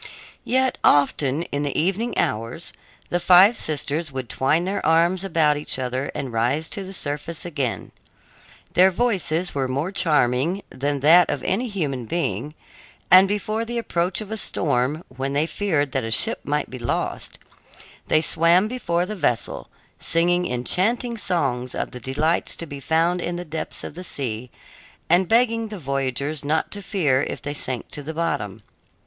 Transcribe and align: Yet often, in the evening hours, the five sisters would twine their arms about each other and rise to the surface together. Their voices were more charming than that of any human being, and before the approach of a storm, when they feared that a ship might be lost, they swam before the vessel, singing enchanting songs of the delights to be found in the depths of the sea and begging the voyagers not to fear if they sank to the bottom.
Yet 0.43 0.79
often, 0.83 1.43
in 1.53 1.61
the 1.61 1.79
evening 1.79 2.17
hours, 2.17 2.73
the 3.11 3.19
five 3.19 3.55
sisters 3.55 4.11
would 4.11 4.29
twine 4.29 4.65
their 4.65 4.83
arms 4.83 5.23
about 5.23 5.57
each 5.57 5.77
other 5.77 6.11
and 6.15 6.33
rise 6.33 6.69
to 6.69 6.83
the 6.83 6.91
surface 6.91 7.43
together. 7.43 7.91
Their 8.73 8.89
voices 8.89 9.53
were 9.53 9.67
more 9.67 9.91
charming 9.91 10.63
than 10.71 11.01
that 11.01 11.29
of 11.29 11.43
any 11.43 11.67
human 11.67 12.05
being, 12.07 12.55
and 13.11 13.27
before 13.27 13.63
the 13.63 13.77
approach 13.77 14.21
of 14.21 14.31
a 14.31 14.37
storm, 14.37 15.03
when 15.07 15.33
they 15.33 15.45
feared 15.45 15.91
that 15.91 16.03
a 16.03 16.09
ship 16.09 16.39
might 16.43 16.71
be 16.71 16.79
lost, 16.79 17.37
they 18.07 18.21
swam 18.21 18.67
before 18.67 19.05
the 19.05 19.15
vessel, 19.15 19.69
singing 19.99 20.47
enchanting 20.47 21.15
songs 21.15 21.75
of 21.75 21.91
the 21.91 21.99
delights 21.99 22.55
to 22.55 22.65
be 22.65 22.79
found 22.79 23.21
in 23.21 23.35
the 23.35 23.45
depths 23.45 23.83
of 23.83 23.93
the 23.93 24.03
sea 24.03 24.49
and 25.11 25.27
begging 25.29 25.67
the 25.67 25.77
voyagers 25.77 26.43
not 26.43 26.71
to 26.71 26.81
fear 26.81 27.21
if 27.21 27.39
they 27.39 27.53
sank 27.53 27.91
to 27.91 28.01
the 28.01 28.15
bottom. 28.15 28.63